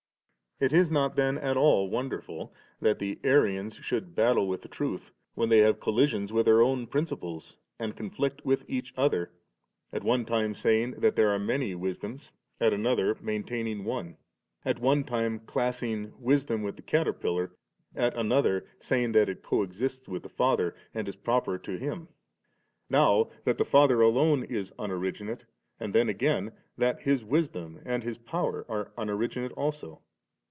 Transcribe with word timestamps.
It 0.63 0.73
is 0.73 0.91
not 0.91 1.15
then 1.15 1.39
at 1.39 1.57
all 1.57 1.89
wonderful, 1.89 2.53
that 2.79 2.99
the 2.99 3.19
Arians 3.23 3.77
should 3.77 4.13
battle 4.13 4.47
with 4.47 4.61
the 4.61 4.67
truth, 4.67 5.09
when 5.33 5.49
they 5.49 5.57
have 5.57 5.79
collisions 5.79 6.31
with 6.31 6.45
their 6.45 6.61
own 6.61 6.85
principles 6.85 7.57
and 7.79 7.97
conflict 7.97 8.45
with 8.45 8.63
each 8.67 8.93
other, 8.95 9.31
at 9.91 10.03
one 10.03 10.23
time 10.23 10.53
saying 10.53 10.91
that 10.99 11.15
there 11.15 11.31
are 11.31 11.39
many 11.39 11.73
wisdoms, 11.73 12.31
at 12.59 12.73
another 12.73 13.17
maintaining 13.21 13.85
one; 13.85 14.17
at 14.63 14.77
one 14.77 15.03
time 15.03 15.39
classing 15.39 16.13
wisdom 16.19 16.61
with 16.61 16.75
the 16.75 16.83
caterpillar, 16.83 17.53
at 17.95 18.15
another 18.15 18.67
saying 18.77 19.13
that 19.13 19.29
it 19.29 19.41
coexists 19.41 20.07
with 20.07 20.21
the 20.21 20.29
Father 20.29 20.75
and 20.93 21.07
is 21.07 21.15
proper 21.15 21.57
to 21.57 21.71
Him; 21.79 22.07
now 22.87 23.31
that 23.45 23.57
die 23.57 23.65
Father 23.65 23.99
alone 23.99 24.43
is 24.43 24.71
unoriginate, 24.77 25.41
and 25.79 25.95
then 25.95 26.07
again 26.07 26.51
that 26.77 26.99
His 27.01 27.25
Wisdom 27.25 27.81
and 27.83 28.03
His 28.03 28.19
Power 28.19 28.63
are 28.69 28.91
unoriginate 28.95 29.53
also. 29.57 30.03